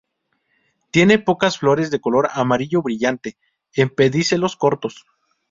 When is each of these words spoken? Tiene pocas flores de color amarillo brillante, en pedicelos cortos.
Tiene 0.89 1.19
pocas 1.19 1.59
flores 1.59 1.91
de 1.91 2.01
color 2.01 2.29
amarillo 2.31 2.81
brillante, 2.81 3.37
en 3.75 3.93
pedicelos 3.93 4.55
cortos. 4.57 5.05